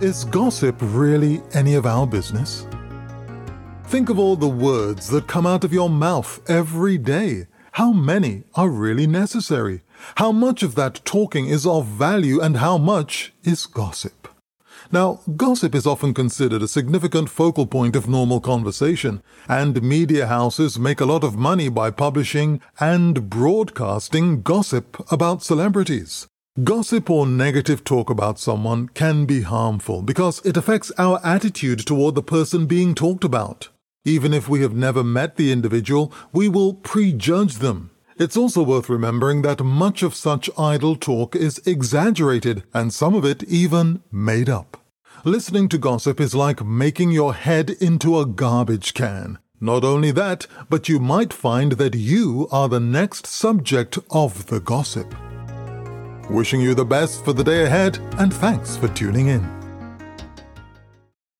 Is 0.00 0.24
gossip 0.24 0.76
really 0.80 1.42
any 1.52 1.74
of 1.74 1.84
our 1.84 2.06
business? 2.06 2.66
Think 3.84 4.08
of 4.08 4.18
all 4.18 4.34
the 4.34 4.48
words 4.48 5.10
that 5.10 5.26
come 5.26 5.46
out 5.46 5.62
of 5.62 5.74
your 5.74 5.90
mouth 5.90 6.40
every 6.48 6.96
day. 6.96 7.48
How 7.72 7.92
many 7.92 8.44
are 8.54 8.70
really 8.70 9.06
necessary? 9.06 9.82
How 10.14 10.32
much 10.32 10.62
of 10.62 10.74
that 10.74 11.04
talking 11.04 11.48
is 11.48 11.66
of 11.66 11.84
value 11.84 12.40
and 12.40 12.56
how 12.56 12.78
much 12.78 13.34
is 13.42 13.66
gossip? 13.66 14.28
Now, 14.90 15.20
gossip 15.36 15.74
is 15.74 15.86
often 15.86 16.14
considered 16.14 16.62
a 16.62 16.68
significant 16.68 17.28
focal 17.28 17.66
point 17.66 17.94
of 17.94 18.08
normal 18.08 18.40
conversation, 18.40 19.22
and 19.50 19.82
media 19.82 20.28
houses 20.28 20.78
make 20.78 21.02
a 21.02 21.04
lot 21.04 21.22
of 21.22 21.36
money 21.36 21.68
by 21.68 21.90
publishing 21.90 22.62
and 22.80 23.28
broadcasting 23.28 24.40
gossip 24.40 24.96
about 25.12 25.42
celebrities. 25.42 26.26
Gossip 26.64 27.08
or 27.08 27.28
negative 27.28 27.84
talk 27.84 28.10
about 28.10 28.40
someone 28.40 28.88
can 28.88 29.24
be 29.24 29.42
harmful 29.42 30.02
because 30.02 30.44
it 30.44 30.56
affects 30.56 30.90
our 30.98 31.20
attitude 31.24 31.86
toward 31.86 32.16
the 32.16 32.24
person 32.24 32.66
being 32.66 32.92
talked 32.92 33.22
about. 33.22 33.68
Even 34.04 34.34
if 34.34 34.48
we 34.48 34.60
have 34.60 34.74
never 34.74 35.04
met 35.04 35.36
the 35.36 35.52
individual, 35.52 36.12
we 36.32 36.48
will 36.48 36.74
prejudge 36.74 37.58
them. 37.58 37.92
It's 38.18 38.36
also 38.36 38.64
worth 38.64 38.88
remembering 38.88 39.42
that 39.42 39.62
much 39.64 40.02
of 40.02 40.16
such 40.16 40.50
idle 40.58 40.96
talk 40.96 41.36
is 41.36 41.62
exaggerated 41.66 42.64
and 42.74 42.92
some 42.92 43.14
of 43.14 43.24
it 43.24 43.44
even 43.44 44.02
made 44.10 44.48
up. 44.48 44.76
Listening 45.22 45.68
to 45.68 45.78
gossip 45.78 46.20
is 46.20 46.34
like 46.34 46.66
making 46.66 47.12
your 47.12 47.32
head 47.32 47.70
into 47.70 48.18
a 48.18 48.26
garbage 48.26 48.92
can. 48.92 49.38
Not 49.60 49.84
only 49.84 50.10
that, 50.10 50.48
but 50.68 50.88
you 50.88 50.98
might 50.98 51.32
find 51.32 51.72
that 51.72 51.94
you 51.94 52.48
are 52.50 52.68
the 52.68 52.80
next 52.80 53.24
subject 53.24 54.00
of 54.10 54.46
the 54.46 54.58
gossip. 54.58 55.14
Wishing 56.30 56.60
you 56.60 56.76
the 56.76 56.84
best 56.84 57.24
for 57.24 57.32
the 57.32 57.42
day 57.42 57.64
ahead, 57.64 57.98
and 58.18 58.32
thanks 58.32 58.76
for 58.76 58.86
tuning 58.86 59.26
in. 59.26 59.59